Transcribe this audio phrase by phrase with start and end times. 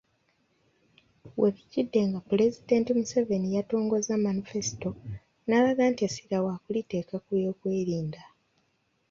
[1.39, 4.89] We bijjidde nga Pulezidenti Museveni yatongozza Manifesito
[5.47, 8.21] n'alaga nti essira waakuliteeka ku by'okwerinda.